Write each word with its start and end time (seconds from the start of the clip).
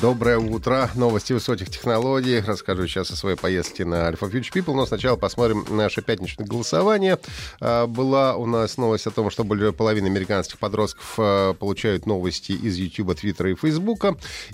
Доброе 0.00 0.38
утро. 0.38 0.90
Новости 0.94 1.32
высоких 1.32 1.68
технологий. 1.68 2.40
Расскажу 2.40 2.86
сейчас 2.86 3.10
о 3.10 3.16
своей 3.16 3.36
поездке 3.36 3.84
на 3.84 4.08
Alpha 4.08 4.30
Future 4.30 4.52
People. 4.52 4.74
Но 4.74 4.86
сначала 4.86 5.16
посмотрим 5.16 5.66
наше 5.68 6.02
пятничное 6.02 6.46
голосование. 6.46 7.18
А, 7.60 7.86
была 7.86 8.36
у 8.36 8.46
нас 8.46 8.76
новость 8.76 9.06
о 9.06 9.10
том, 9.10 9.30
что 9.30 9.44
более 9.44 9.72
половины 9.72 10.06
американских 10.06 10.58
подростков 10.58 11.14
а, 11.18 11.54
получают 11.54 12.06
новости 12.06 12.52
из 12.52 12.76
YouTube, 12.76 13.10
Twitter 13.10 13.52
и 13.52 13.56
Facebook. 13.56 14.06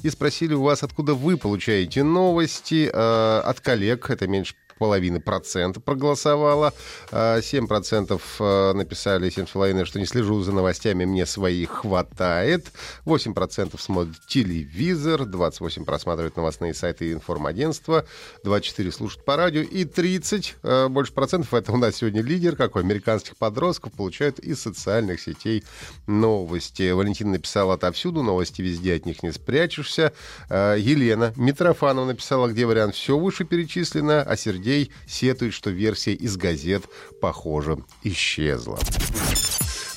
И 0.03 0.11
спросили 0.11 0.55
у 0.55 0.63
вас, 0.63 0.83
откуда 0.83 1.15
вы 1.15 1.37
получаете 1.37 2.03
новости. 2.03 2.91
А, 2.93 3.43
от 3.45 3.61
коллег. 3.61 4.11
Это 4.11 4.27
меньше 4.27 4.55
половины 4.79 5.21
процента 5.21 5.81
проголосовало. 5.81 6.73
7 7.11 7.67
процентов 7.67 8.39
написали, 8.39 9.29
7,5, 9.29 9.85
что 9.85 9.99
не 9.99 10.07
слежу 10.07 10.41
за 10.43 10.53
новостями, 10.53 11.05
мне 11.05 11.27
своих 11.27 11.71
хватает. 11.71 12.67
8 13.05 13.35
процентов 13.35 13.81
смотрят 13.81 14.17
телевизор, 14.27 15.25
28 15.25 15.85
просматривают 15.85 16.37
новостные 16.37 16.75
сайты 16.75 17.11
и 17.11 17.13
информагентства, 17.13 18.05
24 18.45 18.93
слушают 18.93 19.25
по 19.25 19.37
радио 19.37 19.63
и 19.63 19.85
30, 19.85 20.57
э, 20.63 20.89
больше 20.89 21.13
процентов, 21.13 21.55
это 21.55 21.73
у 21.73 21.77
нас 21.77 21.97
сегодня 21.97 22.23
лидер, 22.23 22.57
какой 22.57 22.83
американских 22.83 23.37
подростков 23.37 23.93
получают 23.93 24.39
из 24.39 24.61
социальных 24.61 25.21
сетей 25.21 25.65
новости. 26.07 26.91
Валентина 26.91 27.33
написала 27.33 27.75
отовсюду, 27.75 28.23
новости 28.23 28.63
везде, 28.63 28.95
от 28.95 29.07
них 29.07 29.23
не 29.23 29.33
спрячешься. 29.33 30.13
Э, 30.49 30.77
Елена 30.79 31.33
Митрофанова 31.37 32.07
написала, 32.07 32.49
где 32.49 32.67
вариант 32.67 32.95
все 32.95 33.19
выше 33.19 33.45
перечислено, 33.45 34.23
а 34.23 34.37
Сергей 34.37 34.68
сетует, 35.07 35.55
что 35.55 35.71
версия 35.71 36.15
из 36.15 36.37
газет, 36.37 36.85
похоже, 37.21 37.79
исчезла. 38.03 38.79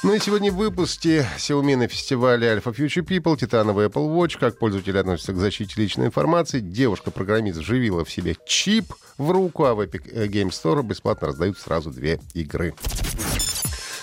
Ну 0.03 0.15
и 0.15 0.19
сегодня 0.19 0.51
в 0.51 0.55
выпуске 0.55 1.27
Xiaomi 1.37 1.75
на 1.75 1.87
фестивале 1.87 2.47
Alpha 2.47 2.75
Future 2.75 3.05
People, 3.05 3.37
титановый 3.37 3.85
Apple 3.85 4.07
Watch, 4.07 4.39
как 4.39 4.57
пользователи 4.57 4.97
относятся 4.97 5.33
к 5.33 5.37
защите 5.37 5.79
личной 5.79 6.07
информации, 6.07 6.59
девушка-программист 6.59 7.59
вживила 7.59 8.03
в 8.03 8.11
себе 8.11 8.35
чип 8.47 8.93
в 9.19 9.29
руку, 9.29 9.65
а 9.65 9.75
в 9.75 9.81
Epic 9.81 10.11
Game 10.27 10.49
Store 10.49 10.81
бесплатно 10.81 11.27
раздают 11.27 11.59
сразу 11.59 11.91
две 11.91 12.19
игры. 12.33 12.73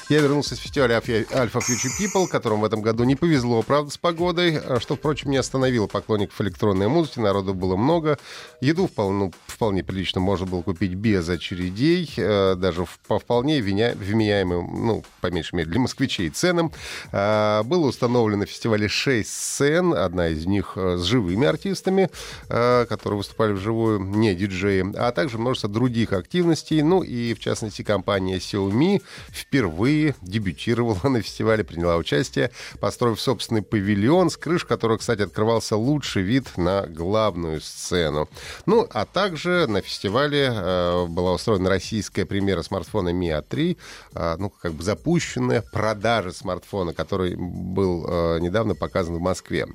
Я 0.08 0.20
вернулся 0.20 0.56
с 0.56 0.58
фестиваля 0.58 0.96
Alpha 0.96 1.60
Future 1.60 1.90
People, 2.00 2.28
которому 2.28 2.62
в 2.62 2.64
этом 2.64 2.80
году 2.80 3.04
не 3.04 3.14
повезло, 3.14 3.60
правда, 3.60 3.90
с 3.90 3.98
погодой, 3.98 4.56
а 4.56 4.80
что, 4.80 4.96
впрочем, 4.96 5.30
не 5.30 5.36
остановило 5.36 5.86
поклонников 5.86 6.40
электронной 6.40 6.88
музыки. 6.88 7.18
Народу 7.18 7.52
было 7.52 7.76
много. 7.76 8.18
Еду 8.62 8.86
вполне, 8.86 9.18
ну, 9.18 9.32
вполне 9.46 9.84
прилично 9.84 10.22
можно 10.22 10.46
было 10.46 10.62
купить 10.62 10.94
без 10.94 11.28
очередей, 11.28 12.10
э, 12.16 12.54
даже 12.54 12.86
по 13.06 13.18
вполне 13.18 13.60
виня, 13.60 13.94
вменяемым, 13.94 14.86
ну, 14.86 15.04
по 15.20 15.26
меньшей 15.26 15.56
мере, 15.56 15.70
для 15.70 15.78
москвичей 15.78 16.30
ценам. 16.30 16.72
Э, 17.12 17.62
было 17.64 17.88
установлено 17.88 18.38
на 18.38 18.46
фестивале 18.46 18.88
6 18.88 19.28
сцен, 19.28 19.92
одна 19.92 20.28
из 20.28 20.46
них 20.46 20.72
э, 20.76 20.96
с 20.96 21.02
живыми 21.02 21.46
артистами, 21.46 22.08
э, 22.48 22.86
которые 22.88 23.18
выступали 23.18 23.52
вживую, 23.52 24.00
не 24.00 24.34
диджеи, 24.34 24.90
а 24.96 25.12
также 25.12 25.36
множество 25.36 25.68
других 25.68 26.14
активностей. 26.14 26.80
Ну 26.80 27.02
и, 27.02 27.34
в 27.34 27.40
частности, 27.40 27.82
компания 27.82 28.38
Xiaomi 28.38 29.02
впервые 29.30 29.97
дебютировала 30.22 31.08
на 31.08 31.22
фестивале, 31.22 31.64
приняла 31.64 31.96
участие, 31.96 32.50
построив 32.80 33.20
собственный 33.20 33.62
павильон, 33.62 34.30
с 34.30 34.36
крыш 34.36 34.64
которого, 34.64 34.98
кстати, 34.98 35.22
открывался 35.22 35.76
лучший 35.76 36.22
вид 36.22 36.56
на 36.56 36.86
главную 36.86 37.60
сцену. 37.60 38.28
Ну, 38.66 38.86
а 38.92 39.04
также 39.04 39.66
на 39.68 39.80
фестивале 39.80 40.50
э, 40.52 41.06
была 41.06 41.32
устроена 41.32 41.68
российская 41.68 42.24
премьера 42.24 42.62
смартфона 42.62 43.10
Mi 43.10 43.38
A3, 43.40 43.76
э, 44.14 44.36
ну, 44.38 44.50
как 44.50 44.74
бы 44.74 44.82
запущенная 44.82 45.62
продажа 45.62 46.32
смартфона, 46.32 46.92
который 46.92 47.36
был 47.36 48.06
э, 48.08 48.38
недавно 48.40 48.74
показан 48.74 49.16
в 49.16 49.20
Москве. 49.20 49.66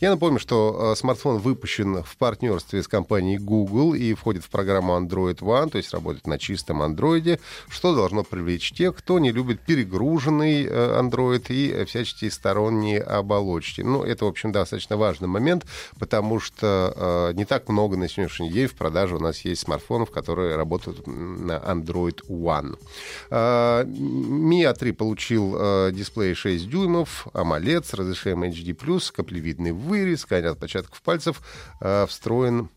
Я 0.00 0.10
напомню, 0.10 0.38
что 0.38 0.92
э, 0.92 0.96
смартфон 0.96 1.38
выпущен 1.38 2.02
в 2.02 2.16
партнерстве 2.16 2.82
с 2.82 2.88
компанией 2.88 3.38
Google 3.38 3.94
и 3.94 4.14
входит 4.14 4.44
в 4.44 4.50
программу 4.50 4.96
Android 4.98 5.38
One, 5.38 5.70
то 5.70 5.78
есть 5.78 5.92
работает 5.92 6.26
на 6.26 6.38
чистом 6.38 6.82
андроиде, 6.82 7.40
что 7.68 7.94
должно 7.94 8.24
привлечь 8.24 8.72
тех, 8.72 8.94
кто 8.96 9.18
не 9.18 9.32
любит 9.32 9.64
перегруженный 9.72 10.66
э, 10.66 11.00
Android 11.00 11.46
и 11.48 11.84
всяческие 11.86 12.30
сторонние 12.30 13.00
оболочки. 13.00 13.80
Ну, 13.80 14.02
это, 14.02 14.26
в 14.26 14.28
общем, 14.28 14.52
достаточно 14.52 14.98
важный 14.98 15.28
момент, 15.28 15.64
потому 15.98 16.40
что 16.40 16.92
э, 16.94 17.32
не 17.34 17.46
так 17.46 17.70
много 17.70 17.96
на 17.96 18.06
сегодняшний 18.06 18.50
день 18.50 18.66
в 18.66 18.74
продаже 18.74 19.16
у 19.16 19.18
нас 19.18 19.40
есть 19.46 19.62
смартфонов, 19.62 20.10
которые 20.10 20.56
работают 20.56 21.06
на 21.06 21.52
Android 21.52 22.20
One. 22.28 22.78
Э, 23.30 23.84
Mi 23.84 24.70
A3 24.70 24.92
получил 24.92 25.56
э, 25.58 25.90
дисплей 25.92 26.34
6 26.34 26.68
дюймов, 26.68 27.26
AMOLED 27.32 27.86
с 27.86 27.94
разрешением 27.94 28.42
HD+, 28.52 29.12
каплевидный 29.12 29.72
вырез, 29.72 30.20
сканер 30.20 30.50
отпечатков 30.50 31.00
пальцев, 31.00 31.40
э, 31.80 32.04
встроен 32.06 32.68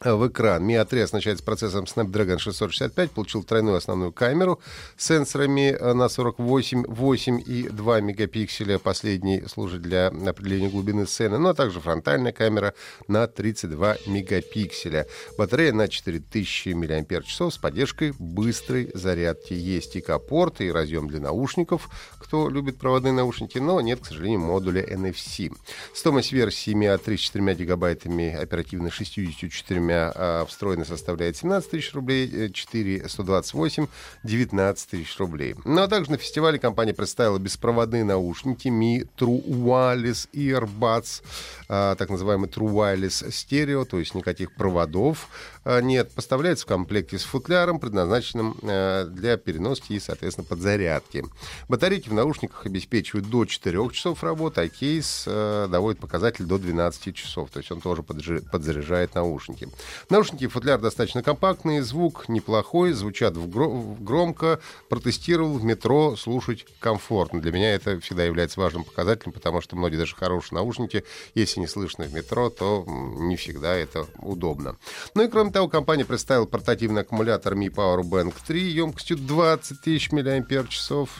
в 0.00 0.28
экран. 0.28 0.68
Mi 0.68 0.80
A3 0.80 1.02
оснащается 1.02 1.44
процессором 1.44 1.84
Snapdragon 1.84 2.38
665, 2.38 3.10
получил 3.10 3.42
тройную 3.42 3.76
основную 3.76 4.12
камеру 4.12 4.60
с 4.96 5.06
сенсорами 5.06 5.72
э, 5.72 5.92
на 5.92 6.08
48, 6.08 6.84
8 6.86 7.42
и 7.44 7.68
2 7.68 8.00
мегапикселя. 8.00 8.78
Последний 8.78 9.42
служит 9.48 9.82
для 9.82 10.06
определения 10.08 10.68
глубины 10.68 11.06
сцены, 11.06 11.38
ну 11.38 11.48
а 11.48 11.54
также 11.54 11.80
фронтальная 11.80 12.32
камера 12.32 12.74
на 13.08 13.26
32 13.26 13.96
мегапикселя. 14.06 15.06
Батарея 15.36 15.72
на 15.72 15.88
4000 15.88 16.74
мАч 16.74 17.36
с 17.38 17.58
поддержкой 17.58 18.14
быстрой 18.18 18.90
зарядки. 18.94 19.52
Есть 19.54 19.96
и 19.96 20.00
капорт, 20.00 20.60
и 20.60 20.70
разъем 20.70 21.08
для 21.08 21.20
наушников, 21.20 21.88
кто 22.18 22.48
любит 22.48 22.78
проводные 22.78 23.12
наушники, 23.12 23.58
но 23.58 23.80
нет, 23.80 24.00
к 24.00 24.06
сожалению, 24.06 24.40
модуля 24.40 24.84
NFC. 24.84 25.52
Стоимость 25.92 26.32
версии 26.32 26.72
Mi 26.72 26.96
A3 26.96 27.16
с 27.16 27.20
4 27.20 27.54
гигабайтами 27.54 28.34
оперативной 28.34 28.90
64 28.90 29.87
время 29.88 30.12
а, 30.14 30.44
встроенный 30.46 30.84
составляет 30.84 31.36
17 31.36 31.70
тысяч 31.70 31.94
рублей, 31.94 32.50
4 32.52 33.08
128 33.08 33.86
19 34.22 34.90
тысяч 34.90 35.18
рублей. 35.18 35.54
Ну 35.64 35.82
а 35.82 35.88
также 35.88 36.10
на 36.10 36.18
фестивале 36.18 36.58
компания 36.58 36.92
представила 36.92 37.38
беспроводные 37.38 38.04
наушники 38.04 38.68
Mi 38.68 39.08
True 39.16 39.42
Wireless 39.46 40.28
Earbuds, 40.32 41.22
а, 41.68 41.94
так 41.94 42.10
называемый 42.10 42.48
True 42.48 42.70
Wireless 42.72 43.28
Stereo, 43.28 43.84
то 43.84 43.98
есть 43.98 44.14
никаких 44.14 44.54
проводов 44.54 45.28
а, 45.64 45.80
нет. 45.80 46.10
Поставляется 46.12 46.64
в 46.64 46.68
комплекте 46.68 47.18
с 47.18 47.24
футляром, 47.24 47.80
предназначенным 47.80 48.56
для 48.60 49.36
переноски 49.36 49.94
и, 49.94 50.00
соответственно, 50.00 50.46
подзарядки. 50.46 51.24
Батарейки 51.68 52.08
в 52.08 52.14
наушниках 52.14 52.66
обеспечивают 52.66 53.28
до 53.28 53.44
4 53.44 53.90
часов 53.92 54.22
работы, 54.22 54.60
а 54.60 54.68
кейс 54.68 55.24
а, 55.26 55.66
доводит 55.68 56.00
показатель 56.00 56.44
до 56.44 56.58
12 56.58 57.14
часов, 57.14 57.50
то 57.50 57.58
есть 57.58 57.70
он 57.70 57.80
тоже 57.80 58.02
подзаряжает 58.02 59.14
наушники. 59.14 59.68
Наушники 60.10 60.46
футляр 60.46 60.80
достаточно 60.80 61.22
компактные, 61.22 61.82
звук 61.82 62.28
неплохой, 62.28 62.92
звучат 62.92 63.36
громко. 63.36 64.60
Протестировал 64.88 65.54
в 65.58 65.64
метро, 65.64 66.16
слушать 66.16 66.66
комфортно. 66.80 67.40
Для 67.40 67.52
меня 67.52 67.74
это 67.74 68.00
всегда 68.00 68.24
является 68.24 68.60
важным 68.60 68.84
показателем, 68.84 69.32
потому 69.32 69.60
что 69.60 69.76
многие 69.76 69.96
даже 69.96 70.16
хорошие 70.16 70.56
наушники, 70.56 71.04
если 71.34 71.60
не 71.60 71.66
слышно 71.66 72.04
в 72.04 72.12
метро, 72.14 72.50
то 72.50 72.84
не 72.86 73.36
всегда 73.36 73.74
это 73.74 74.06
удобно. 74.18 74.76
Ну 75.14 75.24
и 75.24 75.28
кроме 75.28 75.50
того, 75.50 75.68
компания 75.68 76.04
представила 76.04 76.46
портативный 76.46 77.02
аккумулятор 77.02 77.54
Mi 77.54 77.68
Power 77.68 78.02
Bank 78.02 78.34
3 78.46 78.60
емкостью 78.60 79.16
20 79.16 79.80
тысяч 79.80 80.12
мАч, 80.12 80.24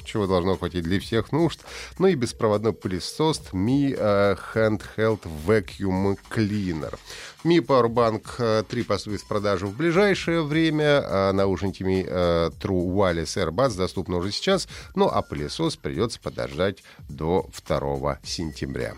чего 0.04 0.26
должно 0.26 0.56
хватить 0.56 0.84
для 0.84 1.00
всех 1.00 1.32
нужд. 1.32 1.60
Ну 1.98 2.06
и 2.06 2.14
беспроводной 2.14 2.72
пылесос 2.72 3.40
Mi 3.52 3.96
uh, 3.96 4.38
Handheld 4.54 5.20
Vacuum 5.46 6.18
Cleaner. 6.30 6.98
Mi 7.44 7.60
Powerbank 7.60 8.24
3 8.68 8.82
поступит 8.84 9.20
в 9.20 9.28
продажу 9.28 9.66
в 9.66 9.76
ближайшее 9.76 10.42
время. 10.42 11.02
А 11.04 11.32
наушниками 11.32 12.04
э, 12.06 12.50
True 12.60 12.86
Wireless 12.86 13.36
AirBuds 13.36 13.76
доступны 13.76 14.16
уже 14.16 14.32
сейчас. 14.32 14.68
Ну 14.94 15.08
а 15.08 15.22
пылесос 15.22 15.76
придется 15.76 16.20
подождать 16.20 16.82
до 17.08 17.48
2 17.66 18.20
сентября. 18.22 18.94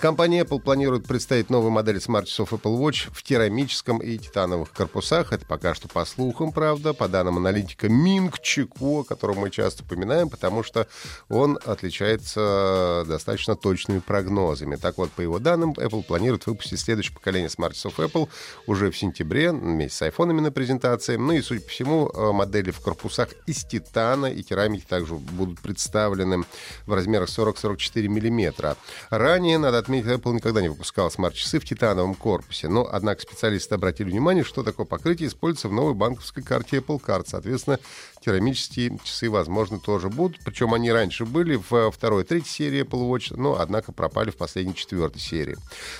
Компания 0.00 0.42
Apple 0.42 0.60
планирует 0.60 1.08
представить 1.08 1.50
новые 1.50 1.72
модели 1.72 1.98
смарт-часов 1.98 2.52
Apple 2.52 2.78
Watch 2.78 3.10
в 3.12 3.20
керамическом 3.24 3.98
и 3.98 4.16
титановых 4.16 4.70
корпусах. 4.70 5.32
Это 5.32 5.44
пока 5.44 5.74
что 5.74 5.88
по 5.88 6.04
слухам, 6.04 6.52
правда, 6.52 6.92
по 6.94 7.08
данным 7.08 7.38
аналитика 7.38 7.88
Минг 7.88 8.38
Чико, 8.38 9.02
которого 9.02 9.40
мы 9.40 9.50
часто 9.50 9.82
упоминаем, 9.82 10.30
потому 10.30 10.62
что 10.62 10.86
он 11.28 11.58
отличается 11.64 13.02
достаточно 13.08 13.56
точными 13.56 13.98
прогнозами. 13.98 14.76
Так 14.76 14.98
вот, 14.98 15.10
по 15.10 15.20
его 15.20 15.40
данным, 15.40 15.72
Apple 15.72 16.04
планирует 16.04 16.46
выпустить 16.46 16.78
следующее 16.78 17.14
поколение 17.14 17.50
смарт-часов 17.50 17.98
Apple 17.98 18.28
уже 18.68 18.92
в 18.92 18.96
сентябре, 18.96 19.50
вместе 19.50 19.96
с 19.96 20.02
айфонами 20.02 20.40
на 20.40 20.52
презентации. 20.52 21.16
Ну 21.16 21.32
и, 21.32 21.42
судя 21.42 21.60
по 21.62 21.70
всему, 21.70 22.08
э, 22.08 22.30
модели 22.30 22.70
в 22.70 22.78
корпусах 22.78 23.30
из 23.46 23.64
титана 23.64 24.26
и 24.26 24.44
керамики 24.44 24.84
также 24.88 25.14
будут 25.14 25.58
представлены 25.58 26.44
в 26.86 26.94
размерах 26.94 27.28
40-44 27.28 28.06
миллиметра. 28.06 28.76
Ранее, 29.10 29.58
надо 29.58 29.87
отметить, 29.88 30.10
Apple 30.10 30.34
никогда 30.34 30.60
не 30.60 30.68
выпускала 30.68 31.08
смарт-часы 31.08 31.58
в 31.58 31.64
титановом 31.64 32.14
корпусе. 32.14 32.68
Но, 32.68 32.86
однако, 32.90 33.22
специалисты 33.22 33.74
обратили 33.74 34.10
внимание, 34.10 34.44
что 34.44 34.62
такое 34.62 34.84
покрытие 34.84 35.28
используется 35.28 35.68
в 35.68 35.72
новой 35.72 35.94
банковской 35.94 36.42
карте 36.42 36.78
Apple 36.78 37.00
Card. 37.02 37.24
Соответственно, 37.26 37.78
керамические 38.20 38.98
часы, 39.02 39.30
возможно, 39.30 39.78
тоже 39.78 40.10
будут. 40.10 40.38
Причем 40.44 40.74
они 40.74 40.92
раньше 40.92 41.24
были 41.24 41.56
в 41.56 41.90
второй 41.90 42.22
и 42.22 42.26
третьей 42.26 42.50
серии 42.50 42.82
Apple 42.82 43.08
Watch, 43.08 43.34
но, 43.34 43.58
однако, 43.58 43.92
пропали 43.92 44.30
в 44.30 44.36
последней 44.36 44.74
четвертой 44.74 45.20
серии. 45.20 45.56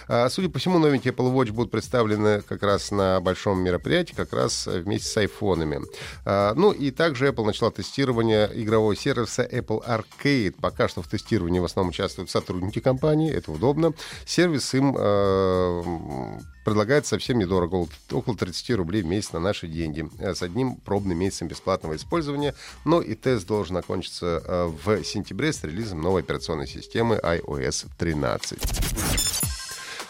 А, 0.06 0.28
судя 0.28 0.50
по 0.50 0.58
всему, 0.58 0.78
новенькие 0.78 1.14
Apple 1.14 1.32
Watch 1.32 1.52
будут 1.52 1.70
представлены 1.70 2.42
как 2.42 2.62
раз 2.62 2.90
на 2.90 3.20
большом 3.20 3.60
мероприятии, 3.60 4.14
как 4.14 4.32
раз 4.34 4.66
вместе 4.66 5.08
с 5.08 5.16
айфонами. 5.16 5.80
А, 6.26 6.52
ну 6.54 6.72
и 6.72 6.90
также 6.90 7.28
Apple 7.28 7.46
начала 7.46 7.70
тестирование 7.70 8.50
игрового 8.54 8.94
сервиса 8.94 9.48
Apple 9.50 9.82
Arcade. 9.86 10.56
Пока 10.60 10.88
что 10.88 11.02
в 11.02 11.08
тестировании 11.08 11.60
в 11.60 11.64
основном 11.64 11.90
участвуют 11.90 12.30
сотрудники 12.30 12.80
компании, 12.80 13.32
это 13.32 13.50
удобно. 13.50 13.77
Сервис 14.26 14.74
им 14.74 14.96
э, 14.98 16.38
предлагается 16.64 17.10
совсем 17.10 17.38
недорого, 17.38 17.88
около 18.12 18.36
30 18.36 18.70
рублей 18.76 19.02
в 19.02 19.06
месяц 19.06 19.32
на 19.32 19.40
наши 19.40 19.68
деньги, 19.68 20.08
э, 20.18 20.34
с 20.34 20.42
одним 20.42 20.76
пробным 20.76 21.18
месяцем 21.18 21.48
бесплатного 21.48 21.96
использования. 21.96 22.54
Но 22.84 23.00
и 23.00 23.14
тест 23.14 23.46
должен 23.46 23.76
окончиться 23.76 24.42
э, 24.44 24.72
в 24.84 25.04
сентябре 25.04 25.52
с 25.52 25.62
релизом 25.64 26.02
новой 26.02 26.22
операционной 26.22 26.66
системы 26.66 27.16
iOS 27.22 27.86
13. 27.96 29.37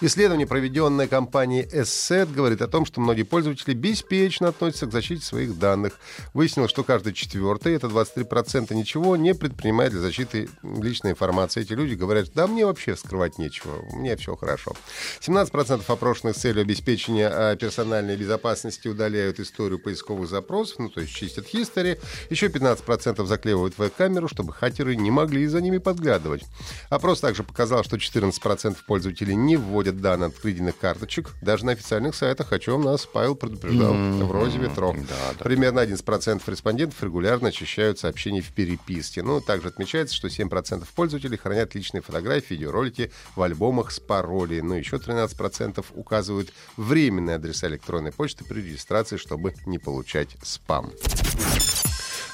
Исследование, 0.01 0.47
проведенное 0.47 1.09
компанией 1.09 1.65
ESSET, 1.65 2.33
говорит 2.33 2.63
о 2.63 2.69
том, 2.69 2.87
что 2.87 3.01
многие 3.01 3.25
пользователи 3.25 3.75
беспечно 3.75 4.47
относятся 4.47 4.87
к 4.87 4.93
защите 4.93 5.25
своих 5.25 5.59
данных. 5.59 5.99
Выяснилось, 6.35 6.71
что 6.71 6.85
каждый 6.85 7.15
четвертый, 7.15 7.75
это 7.75 7.89
23%, 7.89 8.73
ничего 8.75 9.17
не 9.17 9.35
предпринимает 9.35 9.91
для 9.91 10.01
защиты 10.01 10.49
личной 10.63 11.11
информации. 11.11 11.63
Эти 11.63 11.73
люди 11.73 11.95
говорят, 11.95 12.29
да 12.33 12.47
мне 12.47 12.65
вообще 12.65 12.95
скрывать 12.95 13.39
нечего, 13.39 13.83
мне 13.93 14.17
все 14.17 14.37
хорошо. 14.37 14.75
17% 15.21 15.83
опрошенных 15.89 16.37
с 16.37 16.43
целью 16.43 16.63
обеспечения 16.63 17.29
а, 17.29 17.57
персональной 17.57 18.17
безопасности 18.17 18.87
удаляют 18.87 19.41
историю 19.41 19.81
поисковых 19.81 20.29
запросов, 20.29 20.79
ну 20.79 20.91
то 20.91 21.01
есть 21.01 21.13
чистят 21.13 21.53
history. 21.53 21.99
Еще 22.31 22.47
15% 22.47 23.27
заклеивают 23.27 23.77
веб-камеру, 23.77 24.29
чтобы 24.29 24.53
хакеры 24.53 24.95
не 24.95 25.11
могли 25.11 25.45
за 25.49 25.61
ними 25.61 25.79
подглядывать. 25.79 26.45
Опрос 26.89 27.19
также 27.19 27.43
показал, 27.43 27.83
что 27.83 27.97
14% 27.97 28.77
пользователей 28.87 29.35
не 29.35 29.57
вводят 29.57 29.88
вводят 29.89 30.01
данные 30.01 30.29
от 30.29 30.39
кредитных 30.39 30.79
карточек. 30.79 31.31
Даже 31.41 31.65
на 31.65 31.73
официальных 31.73 32.15
сайтах, 32.15 32.53
о 32.53 32.59
чем 32.59 32.83
нас 32.83 33.07
Павел 33.07 33.35
предупреждал 33.35 33.95
mm-hmm. 33.95 34.25
в 34.25 34.33
Розе 34.33 34.59
Ветро. 34.59 34.93
Да, 34.93 35.15
да. 35.39 35.45
Примерно 35.45 35.81
11% 35.81 36.43
респондентов 36.47 37.03
регулярно 37.03 37.49
очищают 37.49 37.99
сообщения 37.99 38.41
в 38.41 38.53
переписке. 38.53 39.23
Ну, 39.23 39.41
также 39.41 39.69
отмечается, 39.69 40.15
что 40.15 40.29
7% 40.29 40.87
пользователей 40.95 41.37
хранят 41.37 41.75
личные 41.75 42.03
фотографии, 42.03 42.55
видеоролики 42.55 43.11
в 43.37 43.43
альбомах 43.43 43.91
с 43.91 44.01
паролей. 44.01 44.61
Ну, 44.61 44.75
еще 44.75 44.97
13% 44.97 45.85
указывают 45.95 46.53
временные 46.77 47.37
адреса 47.37 47.69
электронной 47.69 48.13
почты 48.13 48.45
при 48.45 48.61
регистрации, 48.61 49.17
чтобы 49.17 49.55
не 49.67 49.79
получать 49.79 50.31
спам. 50.43 50.93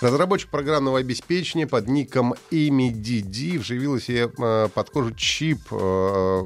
Разработчик 0.04 0.50
программного 0.50 0.98
обеспечения 0.98 1.66
под 1.66 1.88
ником 1.88 2.34
AMDD 2.50 3.58
вживил 3.58 3.98
себе 3.98 4.30
э, 4.38 4.68
под 4.68 4.90
кожу 4.90 5.14
чип 5.14 5.60
э, 5.70 6.42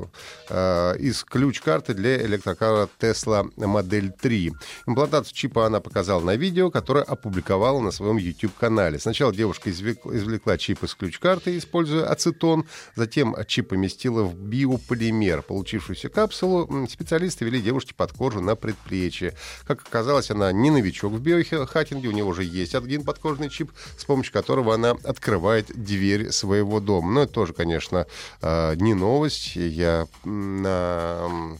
э, 0.48 0.96
из 1.00 1.24
ключ-карты 1.24 1.92
для 1.92 2.24
электрокара 2.24 2.88
Tesla 3.00 3.50
Модель 3.56 4.12
3. 4.12 4.52
Имплантацию 4.86 5.34
чипа 5.34 5.66
она 5.66 5.80
показала 5.80 6.20
на 6.20 6.36
видео, 6.36 6.70
которое 6.70 7.02
опубликовала 7.02 7.80
на 7.80 7.90
своем 7.90 8.16
YouTube-канале. 8.18 9.00
Сначала 9.00 9.34
девушка 9.34 9.70
извлекла, 9.70 10.56
чип 10.56 10.84
из 10.84 10.94
ключ-карты, 10.94 11.58
используя 11.58 12.06
ацетон, 12.06 12.64
затем 12.94 13.34
чип 13.48 13.70
поместила 13.70 14.22
в 14.22 14.36
биополимер. 14.36 15.42
Получившуюся 15.42 16.08
капсулу 16.10 16.86
специалисты 16.86 17.44
вели 17.44 17.60
девушке 17.60 17.92
под 17.92 18.12
кожу 18.12 18.40
на 18.40 18.54
предплечье. 18.54 19.34
Как 19.66 19.82
оказалось, 19.82 20.30
она 20.30 20.52
не 20.52 20.70
новичок 20.70 21.12
в 21.12 21.20
биохакинге, 21.20 22.06
у 22.06 22.12
нее 22.12 22.24
уже 22.24 22.44
есть 22.44 22.76
один 22.76 23.02
подкожный 23.02 23.47
специальный 23.48 23.50
чип, 23.50 23.72
с 23.96 24.04
помощью 24.04 24.32
которого 24.32 24.74
она 24.74 24.92
открывает 25.04 25.66
дверь 25.74 26.30
своего 26.30 26.80
дома. 26.80 27.12
Но 27.12 27.22
это 27.22 27.32
тоже, 27.32 27.52
конечно, 27.52 28.06
э, 28.42 28.74
не 28.76 28.94
новость. 28.94 29.56
Я 29.56 30.06
на 30.24 31.58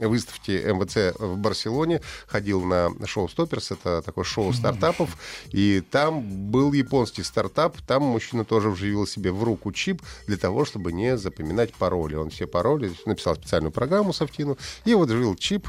выставке 0.00 0.62
МВЦ 0.72 1.18
в 1.18 1.36
Барселоне, 1.38 2.00
ходил 2.28 2.62
на 2.64 2.90
шоу 3.04 3.28
Стопперс, 3.28 3.72
это 3.72 4.00
такое 4.02 4.24
шоу 4.24 4.52
стартапов, 4.52 5.18
и 5.50 5.82
там 5.90 6.22
был 6.22 6.72
японский 6.72 7.24
стартап, 7.24 7.76
там 7.82 8.04
мужчина 8.04 8.44
тоже 8.44 8.70
вживил 8.70 9.08
себе 9.08 9.32
в 9.32 9.42
руку 9.42 9.72
чип 9.72 10.00
для 10.28 10.36
того, 10.36 10.64
чтобы 10.64 10.92
не 10.92 11.18
запоминать 11.18 11.74
пароли. 11.74 12.14
Он 12.14 12.30
все 12.30 12.46
пароли, 12.46 12.92
написал 13.06 13.34
специальную 13.34 13.72
программу 13.72 14.12
Софтину, 14.12 14.56
и 14.84 14.94
вот 14.94 15.08
вживил 15.08 15.34
чип, 15.34 15.68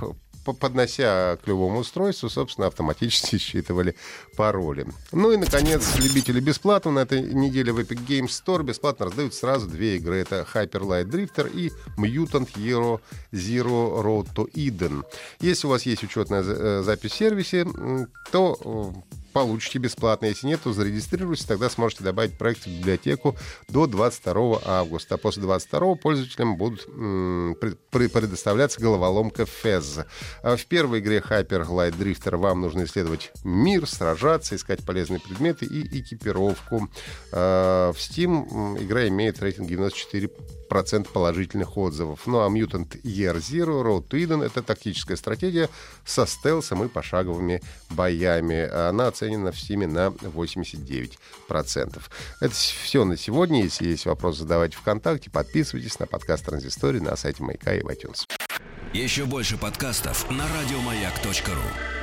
поднося 0.53 1.37
к 1.43 1.47
любому 1.47 1.79
устройству, 1.79 2.29
собственно, 2.29 2.67
автоматически 2.67 3.37
считывали 3.39 3.95
пароли. 4.35 4.87
Ну 5.11 5.31
и, 5.31 5.37
наконец, 5.37 5.95
любители 5.97 6.39
бесплатно. 6.39 6.91
На 6.91 6.99
этой 6.99 7.21
неделе 7.21 7.71
в 7.71 7.79
Epic 7.79 8.05
Games 8.07 8.29
Store 8.29 8.63
бесплатно 8.63 9.05
раздают 9.05 9.33
сразу 9.33 9.67
две 9.67 9.97
игры. 9.97 10.17
Это 10.17 10.47
Hyper 10.53 10.81
Light 10.81 11.05
Drifter 11.05 11.51
и 11.53 11.71
Mutant 11.97 12.49
Hero 12.55 12.99
Zero 13.31 14.03
Road 14.03 14.27
to 14.35 14.51
Eden. 14.53 15.03
Если 15.39 15.67
у 15.67 15.69
вас 15.69 15.85
есть 15.85 16.03
учетная 16.03 16.43
э, 16.43 16.81
запись 16.83 17.11
в 17.11 17.15
сервисе, 17.15 17.67
то 18.31 18.93
э, 18.95 19.09
получите 19.31 19.79
бесплатно. 19.79 20.25
Если 20.25 20.47
нет, 20.47 20.61
то 20.63 20.73
зарегистрируйтесь, 20.73 21.45
тогда 21.45 21.69
сможете 21.69 22.03
добавить 22.03 22.37
проект 22.37 22.63
в 22.63 22.67
библиотеку 22.67 23.35
до 23.67 23.87
22 23.87 24.61
августа. 24.65 25.15
А 25.15 25.17
после 25.17 25.41
22 25.43 25.95
пользователям 25.95 26.57
будут 26.57 26.85
предоставляться 27.91 28.79
головоломка 28.79 29.43
FEZ. 29.43 30.05
А 30.43 30.55
в 30.55 30.65
первой 30.65 30.99
игре 30.99 31.19
Hyper 31.19 31.65
Glide 31.67 31.97
Drifter 31.97 32.37
вам 32.37 32.61
нужно 32.61 32.83
исследовать 32.83 33.31
мир, 33.43 33.87
сражаться, 33.87 34.55
искать 34.55 34.85
полезные 34.85 35.19
предметы 35.19 35.65
и 35.65 35.99
экипировку. 35.99 36.89
А, 37.31 37.91
в 37.93 37.97
Steam 37.97 38.81
игра 38.83 39.07
имеет 39.07 39.41
рейтинг 39.41 39.67
94 39.67 40.29
процент 40.69 41.09
положительных 41.09 41.77
отзывов. 41.77 42.27
Ну 42.27 42.39
а 42.41 42.49
Mutant 42.49 43.01
Year 43.01 43.37
Zero 43.37 43.83
Road 43.83 44.07
to 44.07 44.23
Eden— 44.23 44.45
это 44.45 44.61
тактическая 44.61 45.17
стратегия 45.17 45.67
со 46.05 46.25
стелсом 46.27 46.83
и 46.83 46.87
пошаговыми 46.87 47.61
боями. 47.89 48.69
Она 48.69 49.11
оценена 49.19 49.51
в 49.51 49.55
Steam 49.55 49.85
на 49.87 50.07
89%. 50.07 52.01
Это 52.39 52.53
все 52.53 53.03
на 53.03 53.17
сегодня. 53.17 53.63
Если 53.63 53.87
есть 53.87 54.05
вопрос, 54.05 54.37
задавайте 54.37 54.77
ВКонтакте. 54.77 55.29
Подписывайтесь 55.29 55.99
на 55.99 56.07
подкаст 56.07 56.45
Транзистории 56.45 56.99
на 56.99 57.15
сайте 57.15 57.43
Майка 57.43 57.75
и 57.75 57.81
в 57.81 57.87
iTunes. 57.87 58.25
Еще 58.93 59.25
больше 59.25 59.57
подкастов 59.57 60.29
на 60.31 60.45
радиомаяк.ру 60.47 61.98